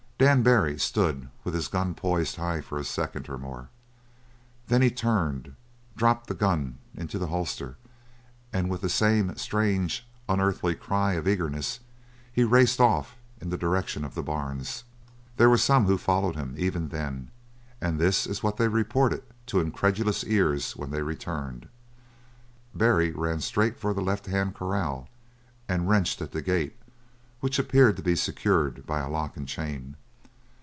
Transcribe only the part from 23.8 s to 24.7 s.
the left hand